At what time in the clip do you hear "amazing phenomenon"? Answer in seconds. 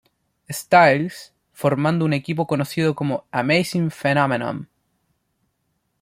3.29-4.67